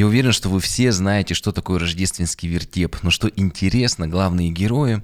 [0.00, 2.96] Я уверен, что вы все знаете, что такое рождественский вертеп.
[3.02, 5.02] Но что интересно, главные герои,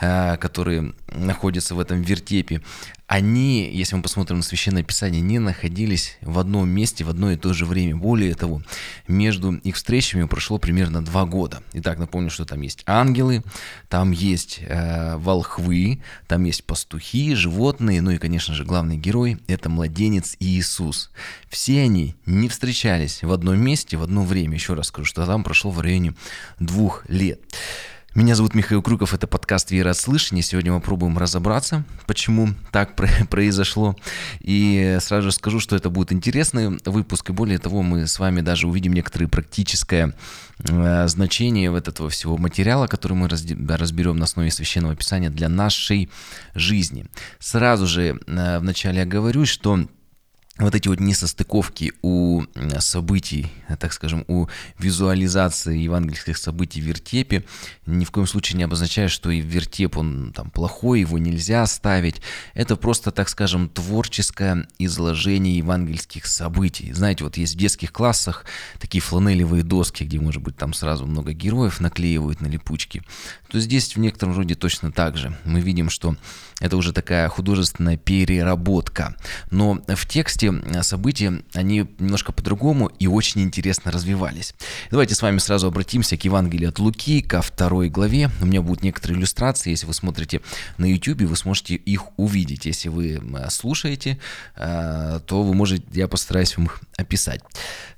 [0.00, 2.62] э, которые находятся в этом вертепе,
[3.08, 7.36] они, если мы посмотрим на Священное Писание, не находились в одном месте в одно и
[7.36, 7.96] то же время.
[7.96, 8.62] Более того,
[9.08, 11.62] между их встречами прошло примерно два года.
[11.72, 13.42] Итак, напомню, что там есть ангелы,
[13.88, 19.70] там есть э, волхвы, там есть пастухи, животные, ну и, конечно же, главный герой– это
[19.70, 21.10] младенец Иисус.
[21.48, 24.56] Все они не встречались в одном месте в одно время.
[24.56, 26.12] Еще раз скажу, что там прошло в районе
[26.58, 27.40] двух лет.
[28.18, 30.42] Меня зовут Михаил Крюков, это подкаст «Вера от слышания».
[30.42, 32.96] Сегодня мы попробуем разобраться, почему так
[33.30, 33.94] произошло.
[34.40, 37.30] И сразу же скажу, что это будет интересный выпуск.
[37.30, 40.16] И более того, мы с вами даже увидим некоторые практическое
[40.68, 46.10] э, значение вот этого всего материала, который мы разберем на основе Священного Писания для нашей
[46.56, 47.06] жизни.
[47.38, 49.86] Сразу же э, вначале я говорю, что
[50.58, 52.42] вот эти вот несостыковки у
[52.80, 54.46] событий, так скажем, у
[54.78, 57.44] визуализации евангельских событий в вертепе
[57.86, 62.20] ни в коем случае не обозначает, что и вертеп, он там плохой, его нельзя ставить.
[62.54, 66.92] Это просто, так скажем, творческое изложение евангельских событий.
[66.92, 68.44] Знаете, вот есть в детских классах
[68.78, 73.02] такие фланелевые доски, где, может быть, там сразу много героев наклеивают на липучки.
[73.50, 75.36] То здесь в некотором роде точно так же.
[75.44, 76.16] Мы видим, что
[76.60, 79.14] это уже такая художественная переработка.
[79.50, 84.54] Но в тексте события, они немножко по-другому и очень интересно развивались.
[84.90, 88.30] Давайте с вами сразу обратимся к Евангелию от Луки, ко второй главе.
[88.40, 89.70] У меня будут некоторые иллюстрации.
[89.70, 90.40] Если вы смотрите
[90.78, 92.66] на YouTube, вы сможете их увидеть.
[92.66, 94.18] Если вы слушаете,
[94.56, 97.40] э, то вы можете, я постараюсь вам их описать.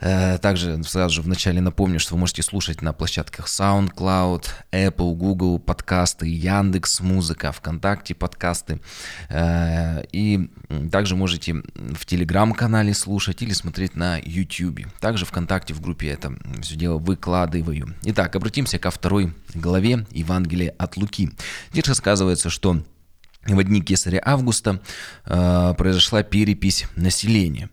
[0.00, 5.58] Э, также сразу же вначале напомню, что вы можете слушать на площадках SoundCloud, Apple, Google
[5.58, 8.80] подкасты, Яндекс Музыка, ВКонтакте подкасты, подкасты.
[9.28, 10.50] Э, и
[10.90, 14.86] также можете в Телеграм-канале слушать или смотреть на YouTube.
[15.00, 17.94] Также ВКонтакте в группе это все дело выкладываю.
[18.04, 21.30] Итак, обратимся ко второй главе Евангелия от Луки.
[21.72, 22.82] Здесь рассказывается, что
[23.46, 24.80] в дни кесаря Августа
[25.24, 27.70] э, произошла перепись населения.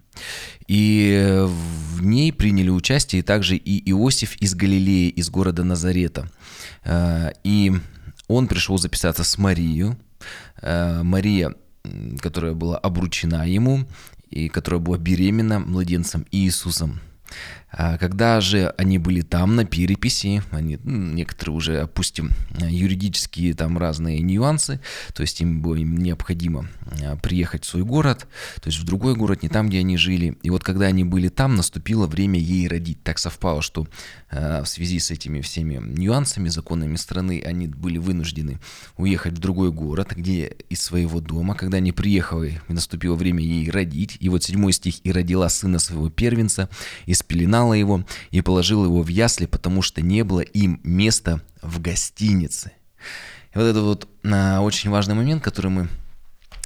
[0.68, 6.30] И в ней приняли участие также и Иосиф из Галилеи, из города Назарета.
[6.84, 7.74] Э, и
[8.28, 9.96] он пришел записаться с Марией,
[10.61, 11.55] Мария,
[12.21, 13.85] которая была обручена ему
[14.29, 16.99] и которая была беременна младенцем Иисусом.
[17.79, 24.19] А когда же они были там на переписи, они, некоторые уже, опустим, юридические там разные
[24.21, 24.79] нюансы,
[25.13, 26.67] то есть им было необходимо
[27.03, 30.39] а, приехать в свой город, то есть в другой город, не там, где они жили.
[30.41, 33.03] И вот когда они были там, наступило время ей родить.
[33.03, 33.88] Так совпало, что
[34.31, 38.59] э, в связи с этими всеми нюансами, законами страны, они были вынуждены
[38.97, 44.17] уехать в другой город, где из своего дома, когда они приехали, наступило время ей родить.
[44.19, 46.69] И вот седьмой стих, и родила сына своего первенца,
[47.05, 51.81] и спеленала его и положила его в ясли, потому что не было им места в
[51.81, 52.72] гостинице.
[53.53, 55.89] И вот это вот а, очень важный момент, который мы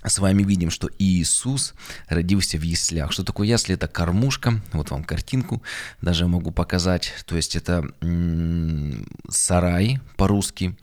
[0.03, 1.73] с вами видим, что Иисус
[2.07, 3.11] родился в яслях.
[3.11, 3.75] Что такое ясли?
[3.75, 4.61] Это кормушка.
[4.73, 5.61] Вот вам картинку
[6.01, 7.13] даже могу показать.
[7.25, 10.75] То есть это м- сарай по-русски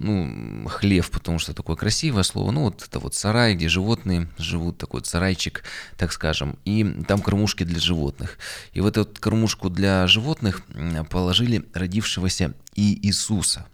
[0.00, 4.78] ну, хлев, потому что такое красивое слово, ну, вот это вот сарай, где животные живут,
[4.78, 5.62] такой вот сарайчик,
[5.96, 8.38] так скажем, и там кормушки для животных.
[8.72, 10.62] И в эту вот кормушку для животных
[11.10, 13.66] положили родившегося Иисуса.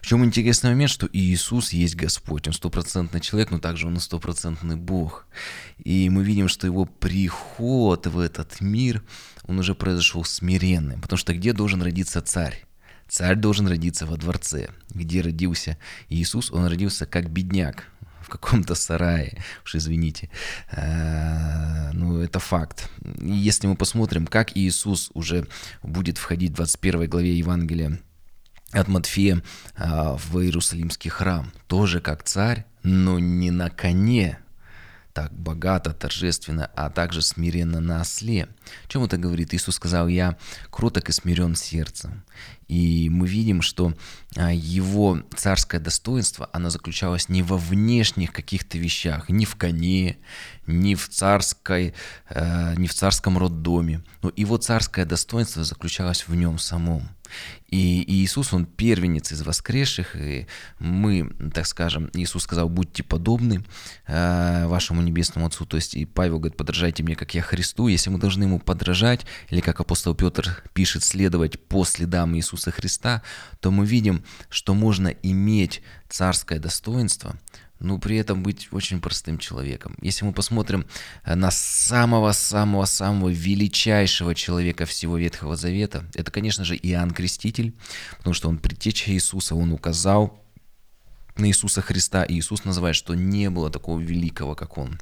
[0.00, 4.00] В чем интересный момент, что Иисус есть Господь, Он стопроцентный человек, но также Он и
[4.00, 5.26] стопроцентный Бог.
[5.84, 9.02] И мы видим, что Его приход в этот мир,
[9.44, 12.64] Он уже произошел смиренным, потому что где должен родиться царь?
[13.08, 14.70] Царь должен родиться во дворце.
[14.90, 15.78] Где родился
[16.08, 16.50] Иисус?
[16.50, 17.84] Он родился как бедняк
[18.26, 20.28] в каком-то сарае, уж извините.
[20.72, 22.90] А, ну, это факт.
[23.20, 25.46] Если мы посмотрим, как Иисус уже
[25.82, 28.00] будет входить в 21 главе Евангелия
[28.72, 29.42] от Матфея
[29.76, 34.40] а, в Иерусалимский храм, тоже как царь, но не на коне,
[35.16, 38.48] так богато, торжественно, а также смиренно на осле.
[38.86, 39.54] Чем это говорит?
[39.54, 40.36] Иисус сказал, я
[40.70, 42.22] кроток и смирен сердцем.
[42.68, 43.94] И мы видим, что
[44.36, 50.18] а, его царское достоинство, оно заключалось не во внешних каких-то вещах, ни в коне,
[50.66, 51.94] ни в, царской,
[52.28, 57.08] э, ни в царском роддоме, но его царское достоинство заключалось в нем самом.
[57.68, 60.46] И Иисус, Он первенец из воскресших, и
[60.78, 63.64] мы, так скажем, Иисус сказал, будьте подобны
[64.06, 68.10] э, вашему небесному Отцу, то есть и Павел говорит, подражайте мне, как я Христу, если
[68.10, 73.22] мы должны Ему подражать, или как апостол Петр пишет, следовать по следам Иисуса Христа,
[73.60, 77.36] то мы видим, что можно иметь царское достоинство
[77.78, 79.96] но при этом быть очень простым человеком.
[80.00, 80.86] Если мы посмотрим
[81.24, 87.74] э, на самого-самого-самого величайшего человека всего Ветхого Завета, это, конечно же, Иоанн Креститель,
[88.18, 90.42] потому что он предтеча Иисуса, он указал
[91.36, 94.98] на Иисуса Христа, и Иисус называет, что не было такого великого, как он.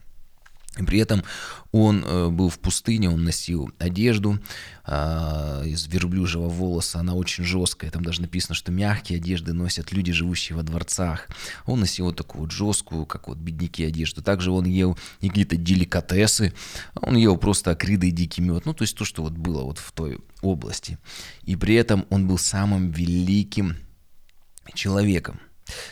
[0.74, 1.22] При этом
[1.70, 4.40] он э, был в пустыне, он носил одежду
[4.84, 10.12] э, из верблюжьего волоса, она очень жесткая, там даже написано, что мягкие одежды носят люди,
[10.12, 11.28] живущие во дворцах.
[11.66, 14.20] Он носил вот такую вот жесткую, как вот бедняки одежду.
[14.20, 16.52] Также он ел не какие-то деликатесы,
[16.96, 19.78] он ел просто акриды и дикий мед, ну то есть то, что вот было вот
[19.78, 20.98] в той области.
[21.44, 23.76] И при этом он был самым великим
[24.74, 25.40] человеком.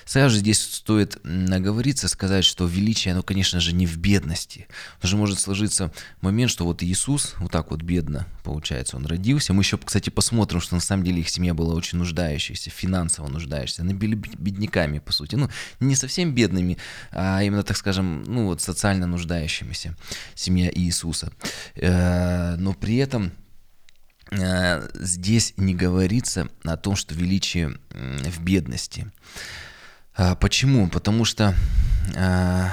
[0.04, 4.66] Сразу же здесь стоит наговориться, сказать, что величие, оно, конечно же, не в бедности.
[4.96, 9.52] Потому что может сложиться момент, что вот Иисус вот так вот бедно, получается, он родился.
[9.52, 13.82] Мы еще, кстати, посмотрим, что на самом деле их семья была очень нуждающаяся, финансово нуждающаяся.
[13.82, 15.36] Они были бедняками, по сути.
[15.36, 15.48] Ну,
[15.80, 16.78] не совсем бедными,
[17.10, 19.96] а именно, так скажем, ну вот социально нуждающимися
[20.34, 21.32] семья Иисуса.
[21.76, 23.32] Э, но при этом
[24.94, 29.10] здесь не говорится о том, что величие в бедности.
[30.14, 30.88] А, почему?
[30.88, 31.54] Потому что
[32.16, 32.70] а,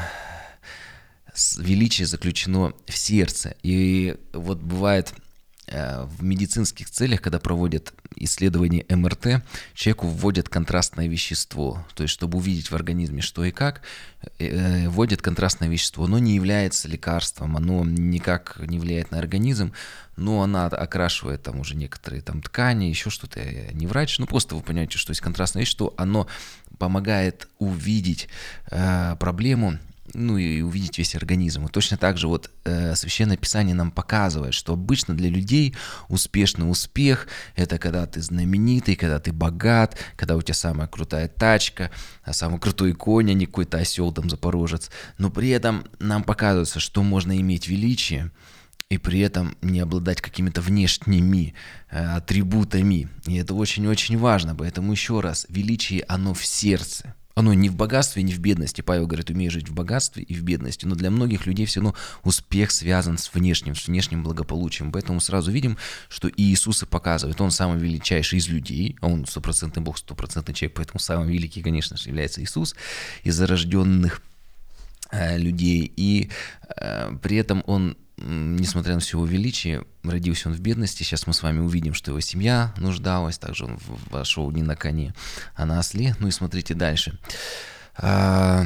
[1.58, 3.56] величие заключено в сердце.
[3.64, 5.29] И вот бывает Э,
[5.72, 9.44] в медицинских целях, когда проводят исследование МРТ,
[9.74, 11.86] человеку вводят контрастное вещество.
[11.96, 13.82] То есть, чтобы увидеть в организме что и как,
[14.38, 16.06] э, вводят контрастное вещество.
[16.06, 19.74] Оно не является лекарством, оно никак не влияет на организм,
[20.18, 23.40] но она окрашивает там уже некоторые там ткани, еще что-то.
[23.40, 26.28] Я не врач, ну просто вы понимаете, что есть контрастное вещество, оно
[26.78, 28.28] помогает увидеть
[28.72, 29.80] э, проблему
[30.14, 31.66] ну и увидеть весь организм.
[31.66, 35.76] И точно так же вот э, Священное Писание нам показывает, что обычно для людей
[36.08, 41.92] успешный успех– это когда ты знаменитый, когда ты богат, когда у тебя самая крутая тачка,
[42.24, 44.90] а самый крутой конь, а не какой-то осел там запорожец.
[45.18, 48.32] Но при этом нам показывается, что можно иметь величие,
[48.90, 51.54] и при этом не обладать какими-то внешними
[51.92, 53.08] э, атрибутами.
[53.28, 54.56] И это очень-очень важно.
[54.56, 57.14] Поэтому еще раз, величие, оно в сердце.
[57.40, 58.82] Оно не в богатстве, не в бедности.
[58.82, 60.86] Павел говорит, умеешь жить в богатстве и в бедности.
[60.86, 61.96] Но для многих людей все равно
[62.26, 64.92] успех связан с внешним, с внешним благополучием.
[64.92, 65.78] Поэтому сразу видим,
[66.10, 70.54] что и Иисус и показывает, он самый величайший из людей, а он стопроцентный Бог, стопроцентный
[70.54, 72.76] человек, поэтому самый великий, конечно же, является Иисус
[73.24, 74.22] из зарожденных
[75.12, 75.94] э, людей.
[75.96, 76.32] И
[76.76, 81.04] э, при этом он несмотря на все его величие, родился он в бедности.
[81.04, 83.38] Сейчас мы с вами увидим, что его семья нуждалась.
[83.38, 83.80] Также он
[84.10, 85.14] вошел не на коне,
[85.56, 86.16] а на осле.
[86.20, 87.18] Ну и смотрите дальше.
[87.98, 88.66] А,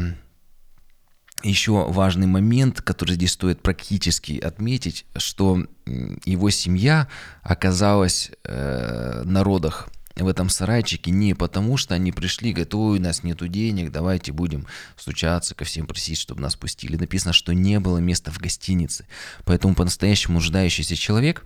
[1.43, 7.07] еще важный момент, который здесь стоит практически отметить, что его семья
[7.41, 13.23] оказалась э, на родах в этом сарайчике не потому, что они пришли, ой, у нас
[13.23, 16.97] нету денег, давайте будем стучаться ко всем просить, чтобы нас пустили.
[16.97, 19.07] Написано, что не было места в гостинице.
[19.43, 21.43] Поэтому по-настоящему нуждающийся человек,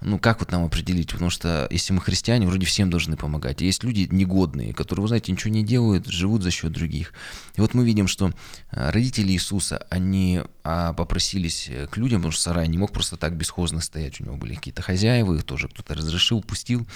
[0.00, 1.12] ну как вот нам определить?
[1.12, 3.60] Потому что если мы христиане, вроде всем должны помогать.
[3.60, 7.12] Есть люди негодные, которые, вы знаете, ничего не делают, живут за счет других.
[7.54, 8.32] И вот мы видим, что
[8.70, 13.36] а, родители Иисуса, они а, попросились к людям, потому что сарай не мог просто так
[13.36, 14.20] бесхозно стоять.
[14.20, 16.86] У него были какие-то хозяева, их тоже кто-то разрешил, пустил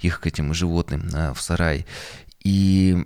[0.00, 1.86] их к этим животным животным в сарай.
[2.44, 2.96] И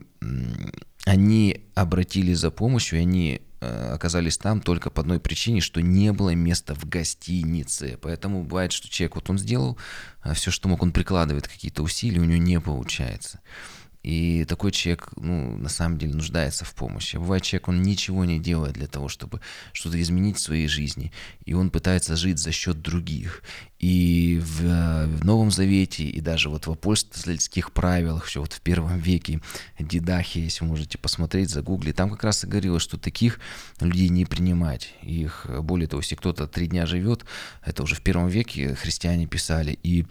[1.05, 6.13] они обратились за помощью, и они э, оказались там только по одной причине, что не
[6.13, 7.99] было места в гостинице.
[8.03, 9.79] Поэтому бывает, что человек вот он сделал
[10.25, 13.41] э, все, что мог, он прикладывает какие-то усилия, у него не получается.
[14.07, 17.17] И такой человек, ну, на самом деле нуждается в помощи.
[17.17, 19.41] А бывает человек, он ничего не делает для того, чтобы
[19.73, 21.11] что-то изменить в своей жизни.
[21.45, 23.43] И он пытается жить за счет других.
[23.81, 28.97] И в, в Новом Завете, и даже вот в апостольских правилах, еще вот в первом
[29.01, 29.41] веке,
[29.81, 33.41] Дидахи, если можете посмотреть, загуглить, там как раз и говорилось, что таких
[33.81, 34.95] людей не принимать.
[35.03, 37.25] Их, более того, если кто-то три дня живет,
[37.65, 40.07] это уже в первом веке христиане писали, и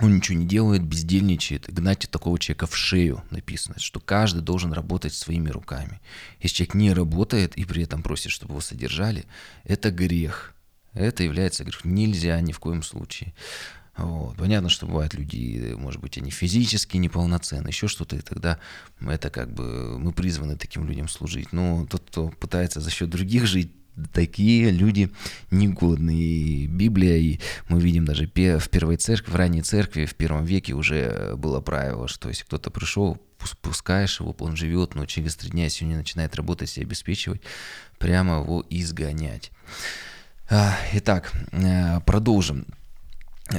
[0.00, 5.14] он ничего не делает, бездельничает, гнать такого человека в шею написано, что каждый должен работать
[5.14, 6.00] своими руками.
[6.40, 9.26] Если человек не работает и при этом просит, чтобы его содержали,
[9.64, 10.54] это грех.
[10.94, 11.94] Это является грехом.
[11.94, 13.34] Нельзя ни в коем случае.
[13.96, 14.36] Вот.
[14.36, 18.58] Понятно, что бывают люди, может быть, они физически неполноценны, еще что-то, и тогда
[19.00, 21.52] это как бы мы призваны таким людям служить.
[21.52, 23.72] Но тот, кто пытается за счет других жить,
[24.12, 25.10] такие люди
[25.50, 26.22] негодные.
[26.22, 30.74] И Библия, и мы видим даже в первой церкви, в ранней церкви, в первом веке
[30.74, 33.20] уже было правило, что если кто-то пришел,
[33.60, 37.42] пускаешь его, он живет, но через три дня, если он не начинает работать и обеспечивать,
[37.98, 39.50] прямо его изгонять.
[40.48, 42.66] А, итак, э, продолжим.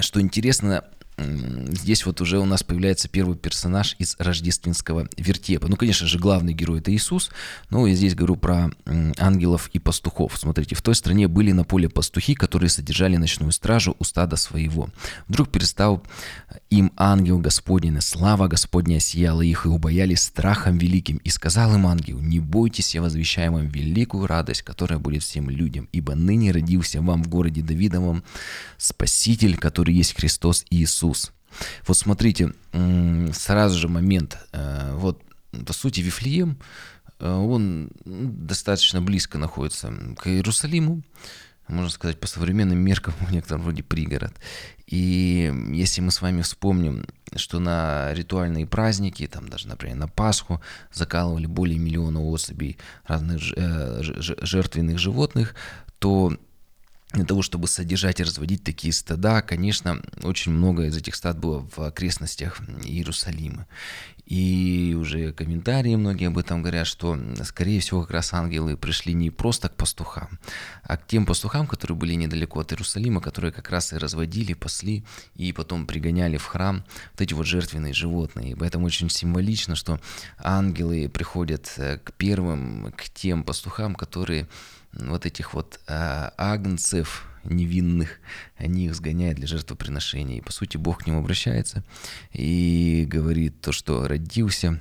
[0.01, 0.85] Что интересно,
[1.17, 5.67] здесь вот уже у нас появляется первый персонаж из рождественского вертепа.
[5.67, 7.29] Ну, конечно же, главный герой это Иисус,
[7.69, 8.71] но я здесь говорю про
[9.17, 10.37] ангелов и пастухов.
[10.37, 14.89] Смотрите, в той стране были на поле пастухи, которые содержали ночную стражу у стада своего.
[15.27, 16.03] Вдруг перестал
[16.69, 21.17] им ангел Господень, слава Господня сияла их, и убоялись страхом великим.
[21.17, 25.87] И сказал им ангел, не бойтесь, я возвещаю вам великую радость, которая будет всем людям,
[25.91, 28.23] ибо ныне родился вам в городе Давидовом
[28.77, 31.33] Спаситель, который есть Христос Иисус Иисус.
[31.85, 32.53] Вот смотрите,
[33.33, 34.37] сразу же момент.
[34.53, 35.21] Э, вот,
[35.65, 36.57] по сути, Вифлеем,
[37.19, 41.03] э, он достаточно близко находится к Иерусалиму,
[41.67, 44.33] можно сказать, по современным меркам, в некотором роде пригород.
[44.87, 47.05] И если мы с вами вспомним,
[47.35, 54.01] что на ритуальные праздники, там даже, например, на Пасху закалывали более миллиона особей разных э,
[54.01, 55.53] жертвенных животных,
[55.99, 56.35] то
[57.13, 61.67] для того, чтобы содержать и разводить такие стада, конечно, очень много из этих стад было
[61.75, 63.67] в окрестностях Иерусалима.
[64.25, 69.29] И уже комментарии многие об этом говорят, что, скорее всего, как раз ангелы пришли не
[69.29, 70.39] просто к пастухам,
[70.81, 75.03] а к тем пастухам, которые были недалеко от Иерусалима, которые как раз и разводили, пасли
[75.35, 78.51] и потом пригоняли в храм вот эти вот жертвенные животные.
[78.51, 79.99] И поэтому очень символично, что
[80.39, 84.47] ангелы приходят э, к первым, к тем пастухам, которые
[84.93, 88.19] вот этих вот а, агнцев невинных,
[88.57, 90.37] они их сгоняют для жертвоприношения.
[90.37, 91.83] И по сути Бог к ним обращается
[92.31, 94.79] и говорит то, что родился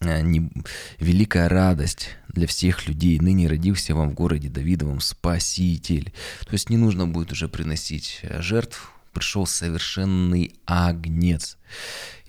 [0.00, 0.50] а, не,
[0.98, 3.18] великая радость для всех людей.
[3.18, 6.12] Ныне родился вам в городе Давидовом Спаситель.
[6.46, 11.56] То есть не нужно будет уже приносить жертв, пришел совершенный агнец.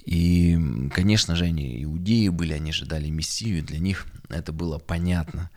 [0.05, 0.57] И,
[0.93, 5.49] конечно же, они иудеи были, они ожидали Мессию, для них это было понятно.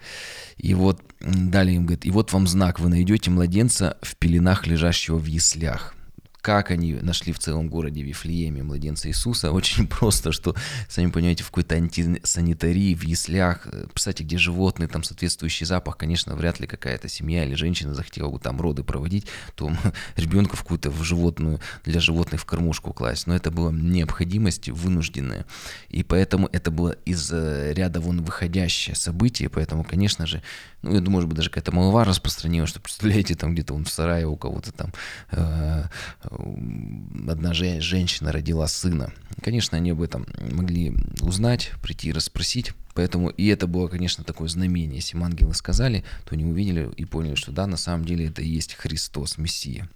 [0.56, 5.18] И вот далее им говорит, и вот вам знак, вы найдете младенца в пеленах, лежащего
[5.18, 5.94] в яслях
[6.40, 10.54] как они нашли в целом городе Вифлееме младенца Иисуса, очень просто, что,
[10.88, 16.36] сами понимаете, в какой-то антисанитарии, в яслях, э, кстати, где животные, там соответствующий запах, конечно,
[16.36, 19.72] вряд ли какая-то семья или женщина захотела бы там роды проводить, то
[20.16, 23.26] ребенка в какую-то в животную, для животных в кормушку класть.
[23.26, 25.46] Но это была необходимость вынужденная.
[25.88, 30.42] И поэтому это было из э, ряда вон выходящее событие, поэтому, конечно же,
[30.82, 33.90] ну, я думаю, может быть, даже какая-то молва распространилась, что, представляете, там где-то он в
[33.90, 34.92] сарае у кого-то там
[35.32, 35.84] э,
[36.30, 39.12] одна женщина родила сына.
[39.42, 42.72] Конечно, они об этом могли узнать, прийти и расспросить.
[42.94, 44.96] Поэтому и это было, конечно, такое знамение.
[44.96, 48.48] Если ангелы сказали, то они увидели и поняли, что да, на самом деле это и
[48.48, 49.88] есть Христос, Мессия.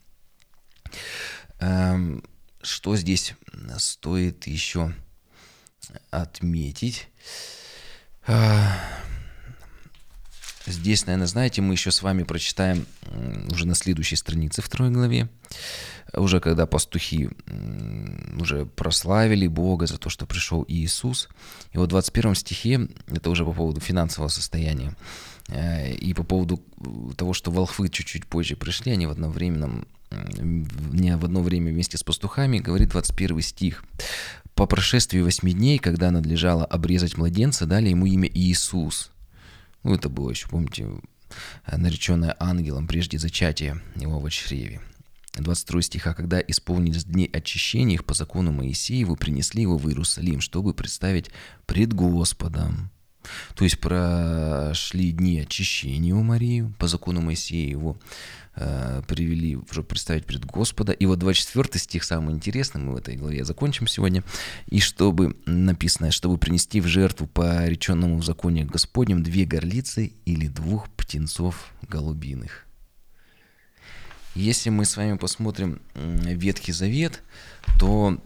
[1.58, 2.22] Эм,
[2.62, 3.34] что здесь
[3.78, 4.94] стоит еще
[6.10, 7.08] отметить?
[10.66, 12.87] Здесь, наверное, знаете, мы еще с вами прочитаем
[13.50, 15.28] уже на следующей странице второй главе
[16.14, 17.31] уже когда пастухи
[18.38, 21.28] уже прославили Бога за то, что пришел Иисус.
[21.73, 24.95] И вот в 21 стихе, это уже по поводу финансового состояния,
[25.49, 26.62] э, и по поводу
[27.16, 29.87] того, что волхвы чуть-чуть позже пришли, они в одновременном
[30.92, 33.83] не в одно время вместе с пастухами, говорит 21 стих.
[34.54, 39.11] «По прошествии восьми дней, когда надлежало обрезать младенца, дали ему имя Иисус».
[39.82, 40.88] Ну, это было еще, помните,
[41.66, 44.80] нареченное ангелом прежде зачатия его в чреве.
[45.34, 50.74] 22 стиха, когда исполнились дни очищения их по закону Моисееву, принесли его в Иерусалим, чтобы
[50.74, 51.30] представить
[51.66, 52.91] пред Господом.
[53.54, 57.96] То есть прошли дни очищения у Марии, по закону Моисея его
[58.56, 60.92] э, привели, уже представить пред Господа.
[60.92, 64.22] И вот 24 стих самый интересный, мы в этой главе закончим сегодня.
[64.66, 70.48] И чтобы, написано, чтобы принести в жертву по реченному в законе Господнем две горлицы или
[70.48, 72.66] двух птенцов голубиных.
[74.34, 77.22] Если мы с вами посмотрим Ветхий Завет,
[77.78, 78.18] то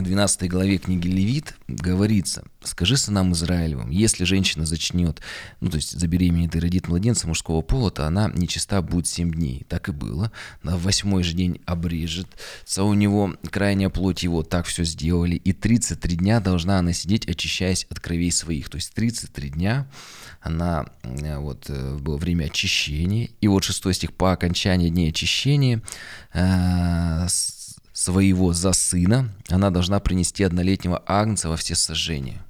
[0.00, 5.20] 12 главе книги Левит говорится, «Скажи сынам Израилевым, если женщина зачнет,
[5.60, 9.66] ну, то есть забеременеет и родит младенца мужского пола, то она нечиста будет 7 дней».
[9.68, 10.32] Так и было.
[10.62, 15.36] На восьмой же день обрежется у него крайняя плоть его, так все сделали.
[15.36, 18.70] И 33 дня должна она сидеть, очищаясь от кровей своих.
[18.70, 19.86] То есть 33 дня
[20.40, 23.30] она, э, вот, э, было время очищения.
[23.40, 25.82] И вот 6 стих, по окончании дней очищения,
[26.32, 27.26] э,
[27.92, 32.44] своего за сына, она должна принести однолетнего агнца во все сожжения.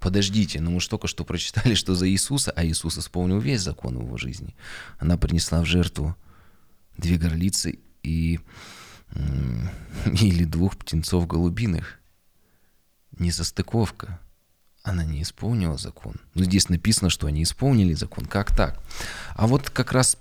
[0.00, 3.98] Подождите, но мы же только что прочитали, что за Иисуса, а Иисус исполнил весь закон
[3.98, 4.54] его жизни.
[4.98, 6.16] Она принесла в жертву
[6.96, 8.40] две горлицы и
[10.06, 12.00] или двух птенцов голубиных.
[13.18, 14.20] Не состыковка.
[14.82, 16.16] Она не исполнила закон.
[16.34, 18.26] Но здесь написано, что они исполнили закон.
[18.26, 18.82] Как так?
[19.34, 20.18] А вот как раз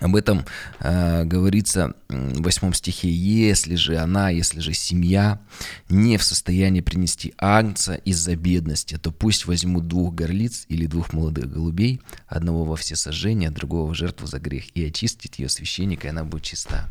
[0.00, 0.44] об этом
[0.80, 3.10] э, говорится в восьмом стихе.
[3.10, 5.40] «Если же она, если же семья
[5.88, 11.52] не в состоянии принести агнца из-за бедности, то пусть возьмут двух горлиц или двух молодых
[11.52, 16.10] голубей, одного во все сожжения, другого в жертву за грех, и очистить ее священника, и
[16.10, 16.88] она будет чиста».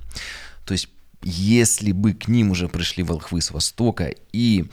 [0.66, 0.90] То есть
[1.24, 4.66] если бы к ним уже пришли волхвы с востока и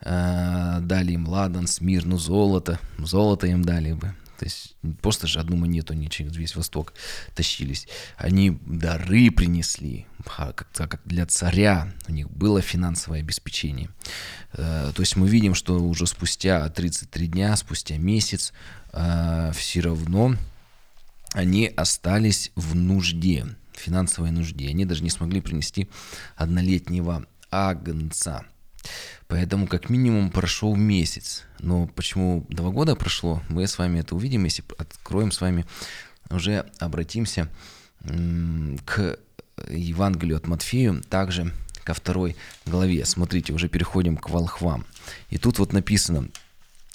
[0.00, 5.56] э, дали им ладан, смирну, золото, золото им дали бы, то есть просто же одну
[5.56, 6.94] монету они через весь Восток
[7.36, 7.86] тащились.
[8.16, 13.88] Они дары принесли, как, как для царя у них было финансовое обеспечение.
[14.54, 18.52] Э, то есть мы видим, что уже спустя 33 дня, спустя месяц,
[18.92, 20.34] э, все равно
[21.34, 24.68] они остались в нужде, финансовой нужде.
[24.70, 25.88] Они даже не смогли принести
[26.34, 28.44] однолетнего агнца.
[29.28, 31.44] Поэтому как минимум прошел месяц.
[31.58, 35.64] Но почему два года прошло, мы с вами это увидим, если откроем с вами,
[36.30, 37.48] уже обратимся
[38.84, 39.18] к
[39.68, 41.52] Евангелию от Матфею, также
[41.84, 42.36] ко второй
[42.66, 43.04] главе.
[43.04, 44.84] Смотрите, уже переходим к волхвам.
[45.30, 46.28] И тут вот написано,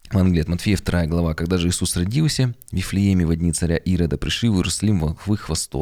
[0.10, 1.34] Евангелие от Матфея, 2 глава.
[1.34, 5.38] Когда же Иисус родился в Вифлееме в дни царя Ирода, пришли в Иерусалим волхвы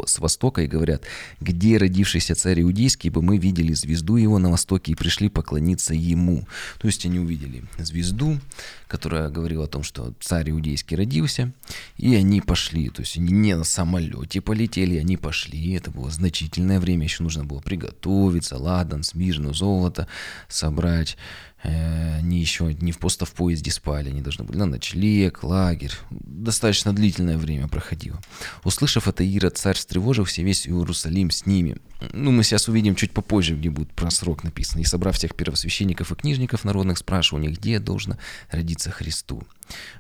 [0.08, 1.04] с востока и говорят,
[1.40, 6.48] где родившийся царь Иудейский, бы мы видели звезду его на востоке и пришли поклониться ему.
[6.80, 8.40] То есть они увидели звезду,
[8.88, 11.52] которая говорила о том, что царь Иудейский родился,
[11.98, 12.90] и они пошли.
[12.90, 15.74] То есть они не на самолете полетели, они пошли.
[15.74, 20.08] Это было значительное время, еще нужно было приготовиться, ладан, смирну, золото
[20.50, 21.16] собрать
[21.64, 25.94] они еще не в просто в поезде спали, они должны были на ночлег, лагерь.
[26.12, 28.20] Достаточно длительное время проходило.
[28.64, 31.78] Услышав это, Ира, царь встревожился, весь Иерусалим с ними.
[32.14, 34.82] Ну, мы сейчас увидим чуть попозже, где будет про срок написано.
[34.82, 38.18] И собрав всех первосвященников и книжников народных, спрашивал у них, где должно
[38.52, 39.44] родиться Христу.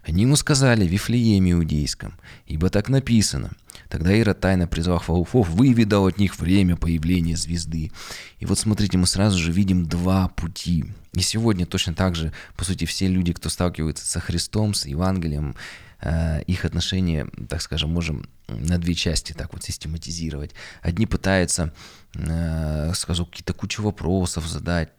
[0.03, 2.13] Они ему сказали, в Вифлееме Иудейском,
[2.45, 3.51] ибо так написано.
[3.89, 7.91] Тогда Ира, тайно призвав волхвов, выведал от них время появления звезды.
[8.39, 10.85] И вот смотрите, мы сразу же видим два пути.
[11.13, 15.55] И сегодня точно так же, по сути, все люди, кто сталкивается со Христом, с Евангелием,
[16.01, 20.51] э, их отношения, так скажем, можем на две части так вот систематизировать.
[20.81, 21.73] Одни пытаются,
[22.13, 24.91] э, скажу, какие-то кучу вопросов задать,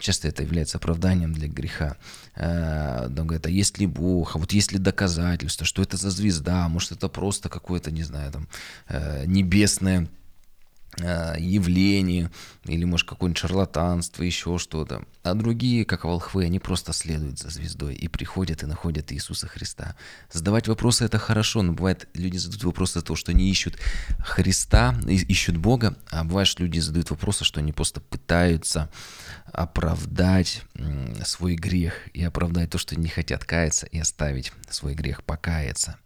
[0.00, 1.96] часто это является оправданием для греха.
[2.34, 6.68] Э, говорят, а есть ли Бог, а вот есть ли доказательства, что это за звезда,
[6.68, 8.48] может это просто какое-то, не знаю, там,
[8.88, 10.08] э, небесное
[10.98, 12.30] явление,
[12.64, 15.04] или, может, какое-нибудь шарлатанство, еще что-то.
[15.22, 19.96] А другие, как волхвы, они просто следуют за звездой и приходят и находят Иисуса Христа.
[20.32, 23.76] Задавать вопросы– это хорошо, но бывает, люди задают вопросы то, что они ищут
[24.20, 28.90] Христа, ищут Бога, а бывает, что люди задают вопросы, что они просто пытаются
[29.52, 30.62] оправдать
[31.24, 35.96] свой грех и оправдать то, что не хотят каяться и оставить свой грех, покаяться.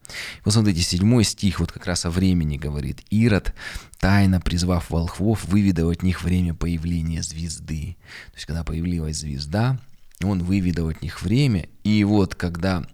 [0.44, 3.00] Вот смотрите, седьмой стих вот как раз о времени говорит.
[3.10, 3.54] Ирод,
[3.98, 7.96] тайно призвав волхвов, выведал от них время появления звезды.
[8.30, 9.78] То есть, когда появилась звезда,
[10.22, 12.84] он выведал от них время, и вот когда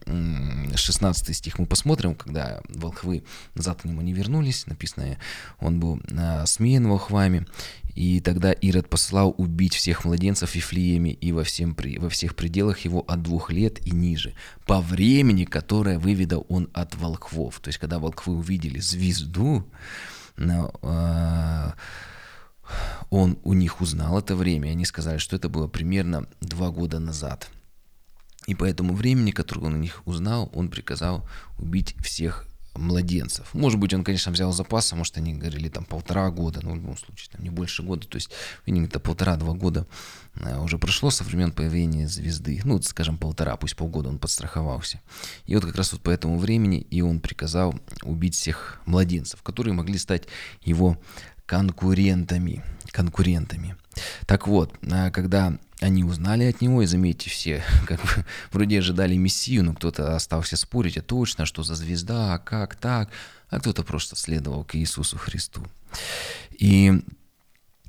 [0.74, 5.16] 16 стих мы посмотрим, когда волхвы назад к нему не вернулись, написано,
[5.58, 7.46] он был а, смеян волхвами,
[7.94, 12.80] и тогда Ирод послал убить всех младенцев в Вифлееме и во, всем, во всех пределах
[12.80, 14.34] его от двух лет и ниже,
[14.66, 17.60] по времени, которое выведал он от волхвов.
[17.60, 19.64] То есть, когда волхвы увидели звезду,
[23.10, 26.98] он у них узнал это время, и они сказали, что это было примерно два года
[26.98, 27.48] назад.
[28.46, 33.52] И по этому времени, которое он у них узнал, он приказал убить всех младенцев.
[33.54, 36.76] Может быть, он, конечно, взял запас, а может, они говорили там полтора года, но в
[36.76, 38.30] любом случае, там не больше года, то есть,
[38.66, 39.86] видимо, это полтора-два года
[40.36, 45.00] э, уже прошло со времен появления звезды, ну, скажем, полтора, пусть полгода он подстраховался.
[45.46, 49.74] И вот как раз вот по этому времени и он приказал убить всех младенцев, которые
[49.74, 50.24] могли стать
[50.62, 50.98] его
[51.46, 52.64] конкурентами.
[52.90, 53.76] конкурентами.
[54.26, 59.16] Так вот, а, когда они узнали от него, и заметьте, все как бы вроде ожидали
[59.16, 63.10] Мессию, но кто-то остался спорить, а точно, что за звезда, а как так,
[63.50, 65.64] а кто-то просто следовал к Иисусу Христу.
[66.58, 67.02] И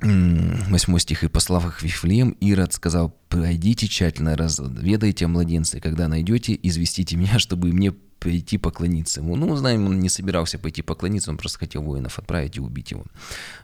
[0.01, 6.07] восьмой стих, «И послав их в Вифлеем, Ирод сказал, «Пройдите тщательно, разведайте о младенце, когда
[6.07, 7.93] найдете, известите меня, чтобы мне
[8.25, 9.35] пойти поклониться ему.
[9.35, 13.05] Ну, знаем, он не собирался пойти поклониться, он просто хотел воинов отправить и убить его.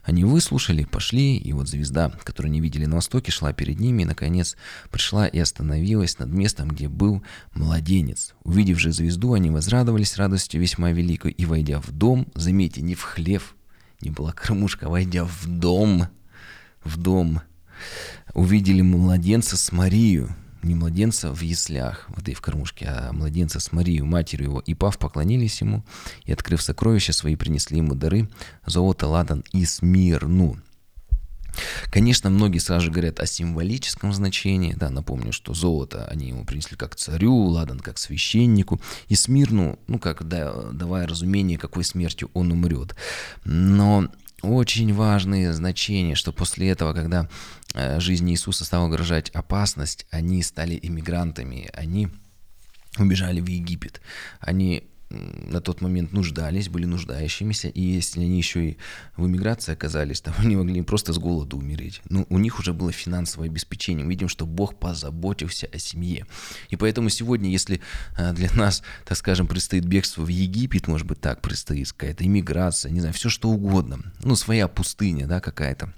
[0.04, 4.06] Они выслушали, пошли, и вот звезда, которую не видели на востоке, шла перед ними, и,
[4.06, 4.56] наконец,
[4.92, 7.24] пришла и остановилась над местом, где был
[7.56, 8.36] младенец.
[8.44, 13.02] Увидев же звезду, они возрадовались радостью весьма великой, и, войдя в дом, заметьте, не в
[13.02, 13.56] хлев,
[14.00, 16.08] не была кормушка, а войдя в дом,
[16.84, 17.42] в дом,
[18.36, 24.02] увидели младенца с Марию, не младенца в яслях, воды в кормушке, а младенца с Марией,
[24.02, 25.84] матерью его, и пав поклонились ему,
[26.26, 28.30] и, открыв сокровища свои, принесли ему дары,
[28.66, 30.58] золото, ладан и смирну.
[31.90, 34.74] Конечно, многие сразу же говорят о символическом значении.
[34.74, 40.00] Да, напомню, что золото они ему принесли как царю, ладан как священнику, и Смирну, ну,
[40.00, 42.96] как да, давая разумение, какой смертью он умрет.
[43.44, 44.08] Но
[44.42, 47.30] очень важные значения, что после этого, когда
[47.74, 52.10] э, жизни Иисуса стала угрожать опасность, они стали иммигрантами, они
[52.98, 54.02] убежали в Египет.
[54.40, 58.78] Они на тот момент нуждались, были нуждающимися, и если они еще и
[59.18, 62.02] в эмиграции оказались, там они могли просто с голоду умереть.
[62.10, 64.06] Но у них уже было финансовое обеспечение.
[64.06, 66.26] Мы видим, что Бог позаботился о семье.
[66.70, 67.82] И поэтому сегодня, если
[68.18, 72.92] э, для нас, так скажем, предстоит бегство в Египет, может быть, так предстоит какая-то иммиграция,
[72.92, 75.94] не знаю, все что угодно, ну, своя пустыня, да, какая-то,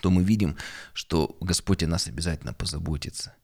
[0.00, 0.56] то мы видим,
[0.92, 3.34] что Господь о нас обязательно позаботится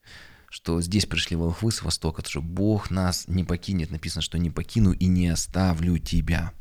[0.49, 3.91] что здесь пришли волхвы с востока, что Бог нас не покинет.
[3.91, 6.53] Написано, что не покину и не оставлю тебя.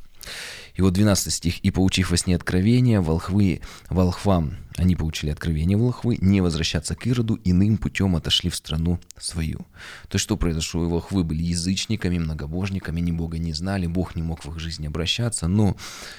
[0.76, 1.60] И вот 12 стих.
[1.60, 7.40] «И получив во сне откровение, волхвы, волхвам, они получили откровение волхвы, не возвращаться к Ироду,
[7.46, 9.60] иным путем отошли в страну свою».
[10.10, 10.84] То есть что произошло?
[10.84, 14.88] И волхвы были язычниками, многобожниками, ни Бога не знали, Бог не мог в их жизни
[14.88, 15.78] обращаться, но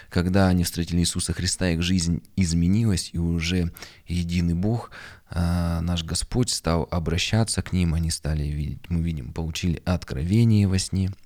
[0.09, 3.73] когда они встретили Иисуса Христа, их жизнь изменилась, и уже
[4.07, 4.91] единый Бог,
[5.29, 10.79] а, наш Господь стал обращаться к ним, они стали видеть, мы видим, получили откровение во
[10.79, 11.11] сне–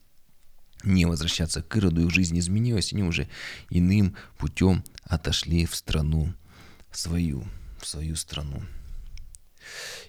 [0.84, 3.28] не возвращаться к Ироду, их жизнь изменилась, они уже
[3.68, 6.32] иным путем отошли в страну
[6.92, 7.44] свою,
[7.80, 8.62] в свою страну.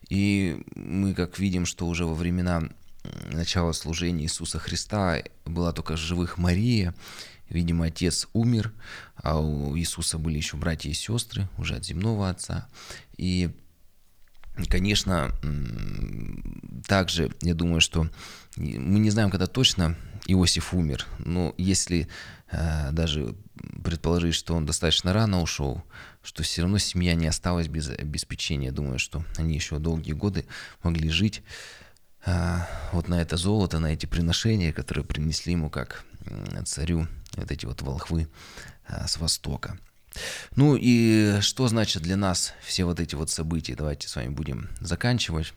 [0.09, 2.63] И мы как видим, что уже во времена
[3.31, 6.93] начала служения Иисуса Христа была только живых Мария,
[7.49, 8.71] видимо, отец умер,
[9.15, 12.67] а у Иисуса были еще братья и сестры, уже от земного отца.
[13.17, 13.51] И
[14.69, 15.31] Конечно,
[16.87, 18.09] также я думаю, что
[18.57, 19.95] мы не знаем, когда точно
[20.27, 22.07] Иосиф умер, но если
[22.51, 23.35] э, даже
[23.83, 25.83] предположить, что он достаточно рано ушел,
[26.23, 28.71] что все равно семья не осталась без обеспечения.
[28.71, 30.45] Думаю, что они еще долгие годы
[30.83, 31.41] могли жить
[32.25, 32.57] э,
[32.91, 36.03] вот на это золото, на эти приношения, которые принесли ему как
[36.65, 38.27] царю вот эти вот волхвы
[38.87, 39.79] э, с востока.
[40.55, 43.75] Ну и что значит для нас все вот эти вот события?
[43.75, 45.53] Давайте с вами будем заканчивать.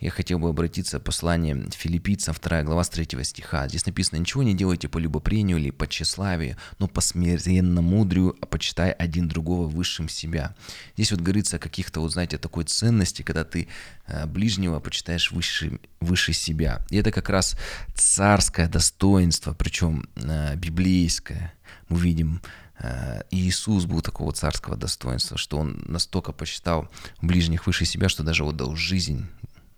[0.00, 3.68] Я хотел бы обратиться к посланию филиппийцам, 2 глава с 3 стиха.
[3.68, 8.46] Здесь написано, ничего не делайте по любопрению или по тщеславию, но по смиренно мудрию, а
[8.46, 10.54] почитай один другого высшим себя.
[10.94, 13.68] Здесь вот говорится о каких-то, вот знаете, такой ценности, когда ты
[14.06, 16.84] э, ближнего почитаешь выше, выше себя.
[16.90, 17.56] И это как раз
[17.94, 21.52] царское достоинство, причем э, библейское.
[21.88, 22.40] Мы видим
[22.78, 26.88] Э, Иисус был такого царского достоинства, что он настолько почитал
[27.22, 29.26] ближних выше себя, что даже отдал жизнь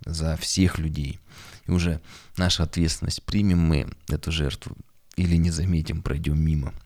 [0.04, 1.20] за всех людей.
[1.66, 2.00] И уже
[2.36, 4.76] наша ответственность, примем мы эту жертву
[5.16, 6.72] или не заметим, пройдем мимо–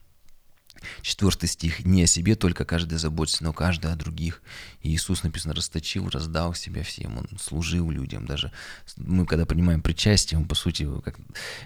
[1.03, 1.85] Четвертый стих.
[1.85, 4.43] «Не о себе только каждый заботится, но каждый о других».
[4.83, 8.27] И Иисус, написано, расточил, раздал себя всем, Он служил людям.
[8.27, 8.53] Даже
[8.97, 11.17] мы, когда принимаем причастие, мы, по сути, как,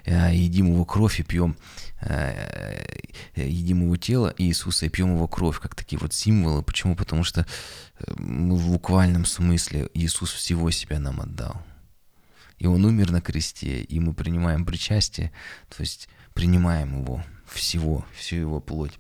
[0.05, 1.57] э, едим Его кровь и пьем,
[2.01, 2.85] э,
[3.37, 6.63] едим Его тело Иисуса и пьем Его кровь, как такие вот символы.
[6.63, 6.97] Почему?
[6.97, 7.47] Потому что
[7.99, 11.63] э, мы в буквальном смысле Иисус всего себя нам отдал.
[12.59, 15.33] И Он умер на кресте, и мы принимаем причастие,
[15.69, 18.99] то есть принимаем Его всего, всю Его плоть.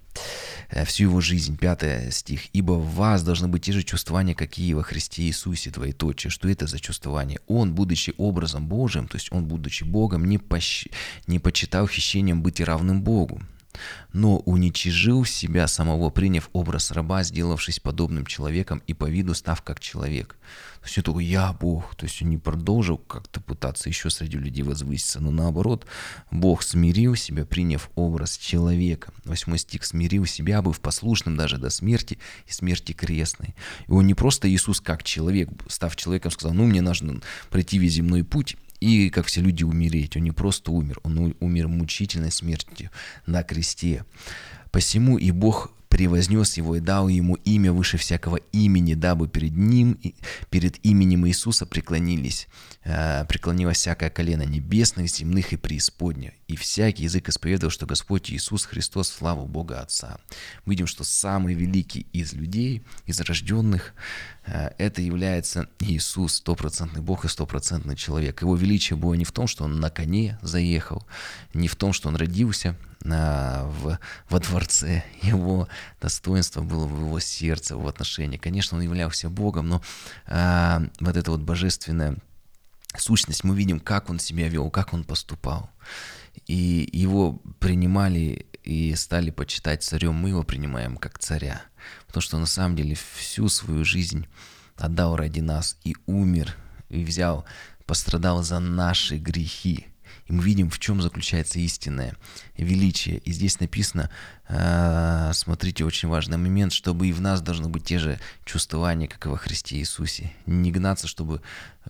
[0.70, 1.56] Э, всю его жизнь.
[1.56, 2.48] Пятый стих.
[2.52, 6.30] «Ибо в вас должны быть те же чувствования, какие во Христе Иисусе, двоеточие».
[6.30, 7.40] Что это за чувствование?
[7.46, 10.86] Он, будучи образом Божьим, то есть он, будучи Богом, не, пощ...
[11.26, 13.42] не почитал хищением быть и равным Богу
[14.12, 19.80] но уничижил себя самого, приняв образ раба, сделавшись подобным человеком и по виду став как
[19.80, 20.36] человек.
[20.86, 21.96] То есть такой, я Бог.
[21.96, 25.84] То есть он не продолжил как-то пытаться еще среди людей возвыситься, но наоборот,
[26.30, 29.12] Бог смирил себя, приняв образ человека.
[29.24, 33.56] Восьмой стих смирил себя, быв послушным даже до смерти и смерти крестной.
[33.88, 37.94] И он не просто Иисус как человек, став человеком, сказал, ну мне нужно пройти весь
[37.94, 40.16] земной путь, и, как все люди, умереть.
[40.16, 42.90] Он не просто умер, он умер мучительной смертью
[43.26, 44.04] на кресте.
[44.70, 49.98] Посему и Бог превознес его и дал ему имя выше всякого имени, дабы перед ним,
[50.50, 52.48] перед именем Иисуса преклонились,
[52.84, 58.66] э, преклонилось всякое колено небесных, земных и преисподних, и всякий язык исповедовал, что Господь Иисус
[58.66, 60.18] Христос, славу Бога Отца.
[60.66, 63.94] Мы видим, что самый великий из людей, из рожденных,
[64.44, 68.42] э, это является Иисус, стопроцентный Бог и стопроцентный человек.
[68.42, 71.06] Его величие было не в том, что он на коне заехал,
[71.54, 72.76] не в том, что он родился
[73.08, 75.04] в, во дворце.
[75.22, 75.68] Его
[76.00, 78.36] достоинство было в его сердце, в отношении.
[78.36, 79.82] Конечно, он являлся Богом, но
[80.26, 82.16] а, вот это вот божественное
[82.96, 85.70] сущность, мы видим, как он себя вел, как он поступал.
[86.46, 91.62] И его принимали и стали почитать царем, мы его принимаем как царя.
[92.06, 94.26] Потому что на самом деле всю свою жизнь
[94.76, 96.56] отдал ради нас и умер,
[96.88, 97.44] и взял,
[97.86, 99.86] пострадал за наши грехи.
[100.28, 102.16] И мы видим, в чем заключается истинное
[102.56, 103.18] величие.
[103.18, 104.10] И здесь написано,
[104.48, 109.26] э, смотрите, очень важный момент, чтобы и в нас должны быть те же чувствования, как
[109.26, 110.32] и во Христе Иисусе.
[110.46, 111.42] Не гнаться, чтобы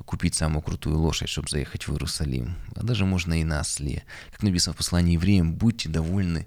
[0.05, 2.57] купить самую крутую лошадь, чтобы заехать в Иерусалим.
[2.75, 4.05] А даже можно и на осле.
[4.33, 6.47] Как написано в послании евреям, будьте довольны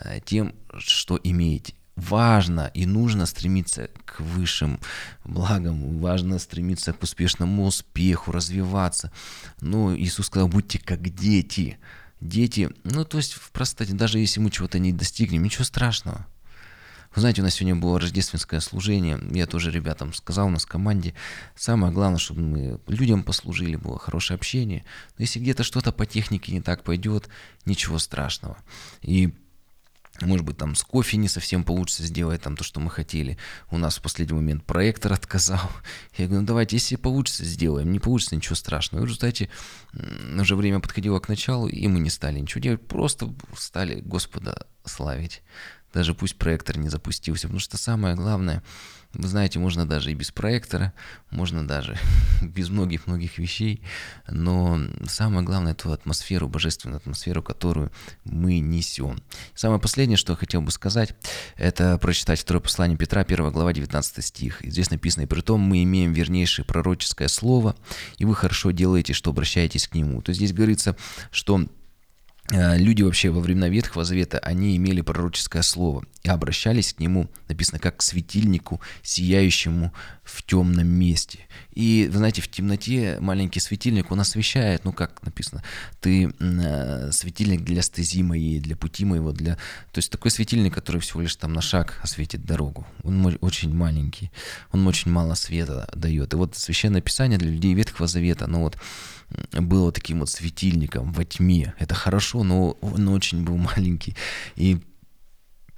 [0.00, 4.78] э, тем, что имеете важно и нужно стремиться к высшим
[5.24, 9.10] благам, важно стремиться к успешному успеху, развиваться.
[9.60, 11.78] Но Иисус сказал, будьте как дети.
[12.20, 16.26] Дети, ну то есть в простоте, даже если мы чего-то не достигнем, ничего страшного.
[17.14, 20.68] Вы знаете, у нас сегодня было рождественское служение, я тоже ребятам сказал, у нас в
[20.68, 21.14] команде,
[21.54, 24.84] самое главное, чтобы мы людям послужили, было хорошее общение.
[25.16, 27.28] Но если где-то что-то по технике не так пойдет,
[27.64, 28.58] ничего страшного.
[29.00, 29.34] И
[30.22, 33.38] может быть, там с кофе не совсем получится сделать там то, что мы хотели.
[33.70, 35.70] У нас в последний момент проектор отказал.
[36.16, 37.92] Я говорю, ну давайте, если получится, сделаем.
[37.92, 39.02] Не получится, ничего страшного.
[39.02, 39.50] И в результате
[40.38, 42.86] уже время подходило к началу, и мы не стали ничего делать.
[42.86, 45.42] Просто стали Господа славить
[45.96, 48.62] даже пусть проектор не запустился, потому что самое главное,
[49.14, 50.92] вы знаете, можно даже и без проектора,
[51.30, 51.96] можно даже
[52.42, 53.80] без многих-многих вещей,
[54.28, 54.78] но
[55.08, 57.90] самое главное эту атмосферу, божественную атмосферу, которую
[58.24, 59.22] мы несем.
[59.54, 61.14] Самое последнее, что я хотел бы сказать,
[61.56, 64.60] это прочитать второе послание Петра, 1 глава, 19 стих.
[64.62, 67.74] Здесь написано, «И при том мы имеем вернейшее пророческое слово,
[68.18, 70.20] и вы хорошо делаете, что обращаетесь к нему».
[70.20, 70.94] То есть здесь говорится,
[71.30, 71.66] что
[72.50, 77.78] люди вообще во времена Ветхого Завета, они имели пророческое слово и обращались к нему, написано,
[77.78, 79.92] как к светильнику, сияющему
[80.24, 81.40] в темном месте.
[81.72, 85.62] И, вы знаете, в темноте маленький светильник, он освещает, ну, как написано,
[86.00, 89.54] ты э, светильник для стези моей, для пути моего, для...
[89.92, 92.86] То есть такой светильник, который всего лишь там на шаг осветит дорогу.
[93.02, 94.30] Он очень маленький,
[94.72, 96.32] он очень мало света дает.
[96.32, 98.76] И вот Священное Писание для людей Ветхого Завета, ну вот,
[99.52, 101.74] было таким вот светильником во тьме.
[101.78, 104.16] Это хорошо, но он очень был маленький.
[104.56, 104.80] И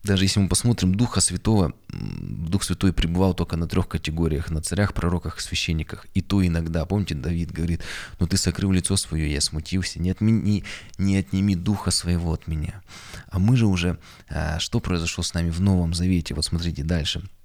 [0.05, 4.95] даже если мы посмотрим Духа Святого, Дух Святой пребывал только на трех категориях, на царях,
[4.95, 6.07] пророках, священниках.
[6.15, 7.83] И то иногда, помните, Давид говорит,
[8.19, 10.65] ну ты сокрыл лицо свое, я смутился, не, отмени,
[10.99, 12.83] не отними Духа своего от меня.
[13.29, 17.23] А мы же уже, а, что произошло с нами в Новом Завете, вот смотрите дальше–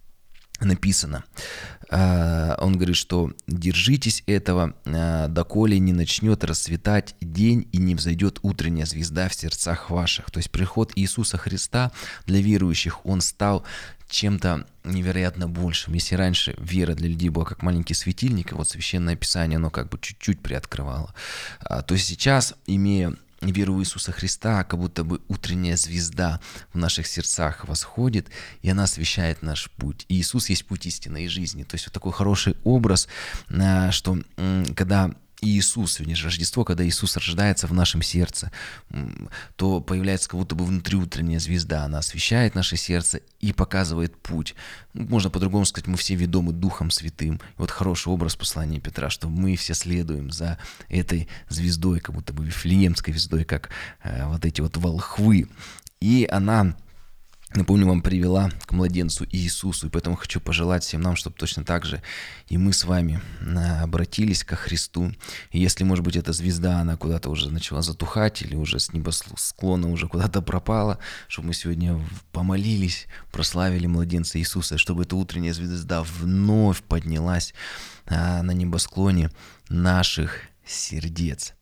[0.66, 1.24] написано.
[1.90, 8.40] А, он говорит, что держитесь этого, а, доколе не начнет расцветать день и не взойдет
[8.42, 10.32] утренняя звезда в сердцах ваших.
[10.32, 11.92] То есть приход Иисуса Христа
[12.26, 13.64] для верующих, он стал
[14.10, 15.94] чем-то невероятно большим.
[15.96, 19.90] Если раньше вера для людей была как маленький светильник, и вот священное писание, оно как
[19.90, 21.14] бы чуть-чуть приоткрывало,
[21.60, 23.16] а, то сейчас, имея
[23.52, 26.40] веру в Иисуса Христа, как будто бы утренняя звезда
[26.74, 28.28] в наших сердцах восходит,
[28.62, 30.06] и она освещает наш путь.
[30.10, 31.64] И Иисус есть путь истины и жизни.
[31.64, 33.08] То есть вот такой хороший образ,
[33.50, 34.18] а, что
[34.76, 35.12] когда
[35.44, 38.52] Иисус, сегодня Рождество, когда Иисус рождается в нашем сердце,
[39.56, 44.56] то появляется как будто бы внутри утренняя звезда, она освещает наше сердце и показывает путь.
[44.94, 47.36] Можно по-другому сказать, мы все ведомы Духом Святым.
[47.36, 52.34] И вот хороший образ послания Петра, что мы все следуем за этой звездой, как будто
[52.34, 53.70] бы вифлеемской звездой, как
[54.04, 55.50] э, вот эти вот волхвы.
[56.00, 56.76] И она
[57.56, 59.88] напомню, вам привела к младенцу Иисусу.
[59.88, 62.02] И поэтому хочу пожелать всем нам, чтобы точно так же
[62.48, 65.12] и мы с вами а, обратились ко Христу.
[65.52, 69.90] И если, может быть, эта звезда, она куда-то уже начала затухать или уже с небосклона
[69.90, 72.00] уже куда-то пропала, чтобы мы сегодня
[72.32, 77.54] помолились, прославили младенца Иисуса, чтобы эта утренняя звезда вновь поднялась
[78.06, 79.32] а, на небосклоне
[79.70, 81.54] наших сердец.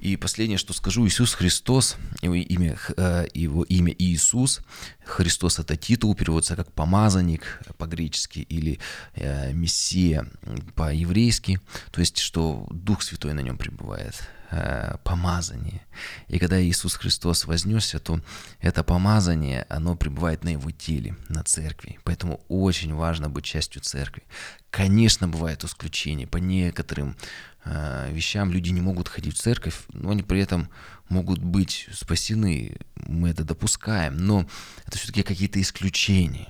[0.00, 4.60] И последнее, что скажу, Иисус Христос, его имя, э, его имя Иисус,
[5.04, 8.80] Христос это титул, переводится как помазанник по-гречески или
[9.14, 10.26] э, Мессия
[10.74, 11.60] по-еврейски,
[11.92, 15.82] то есть, что Дух Святой на нем пребывает, э, помазание.
[16.28, 18.20] И когда Иисус Христос вознесся, то
[18.60, 21.98] это помазание, оно пребывает на его теле, на церкви.
[22.04, 24.22] Поэтому очень важно быть частью церкви.
[24.70, 27.16] Конечно, бывают исключения по некоторым
[27.64, 30.68] Э, вещам люди не могут ходить в церковь, но они при этом
[31.08, 34.46] могут быть спасены, мы это допускаем, но
[34.84, 36.48] это все-таки какие-то исключения.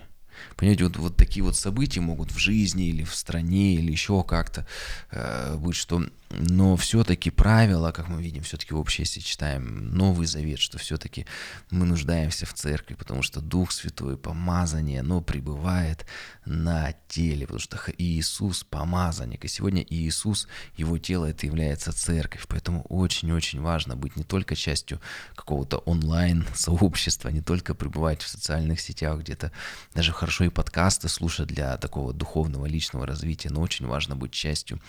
[0.56, 4.66] Понимаете, вот, вот такие вот события могут в жизни или в стране или еще как-то
[5.10, 6.04] э, быть, что
[6.34, 11.26] но все-таки правило, как мы видим, все-таки общее, если читаем Новый Завет, что все-таки
[11.70, 16.06] мы нуждаемся в церкви, потому что Дух Святой, помазание, оно пребывает
[16.44, 22.82] на теле, потому что Иисус помазанник, и сегодня Иисус, Его тело, это является церковь, поэтому
[22.88, 25.00] очень-очень важно быть не только частью
[25.34, 29.52] какого-то онлайн-сообщества, не только пребывать в социальных сетях, где-то
[29.94, 34.80] даже хорошо и подкасты слушать для такого духовного личного развития, но очень важно быть частью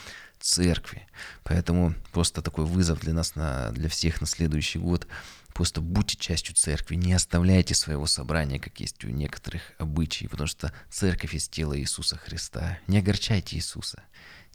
[0.43, 1.07] церкви.
[1.43, 5.07] Поэтому просто такой вызов для нас, на, для всех на следующий год.
[5.53, 10.73] Просто будьте частью церкви, не оставляйте своего собрания, как есть у некоторых обычаев, потому что
[10.89, 12.79] церковь есть тело Иисуса Христа.
[12.87, 14.03] Не огорчайте Иисуса,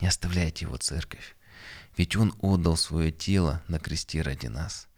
[0.01, 1.37] не оставляйте Его церковь.
[1.97, 4.89] Ведь Он отдал свое тело на кресте ради нас.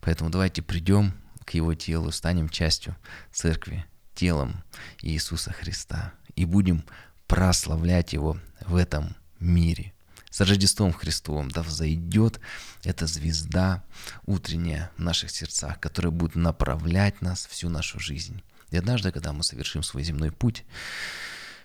[0.00, 1.12] Поэтому давайте придем
[1.44, 2.96] к Его телу, станем частью
[3.30, 4.62] церкви, телом
[5.02, 6.84] Иисуса Христа и будем
[7.26, 9.92] прославлять Его в этом мире–
[10.30, 12.40] с Рождеством Христовым, да взойдет
[12.84, 13.82] эта звезда
[14.26, 18.42] утренняя в наших сердцах, которая будет направлять нас всю нашу жизнь.
[18.70, 20.64] И однажды, когда мы совершим свой земной путь,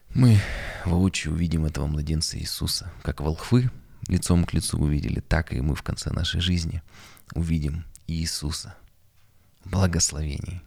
[0.09, 0.41] мы
[0.85, 3.69] воочию увидим этого младенца Иисуса, как волхвы
[4.07, 6.81] лицом к лицу увидели, так и мы в конце нашей жизни
[7.33, 8.75] увидим Иисуса.
[9.63, 10.61] Благословений.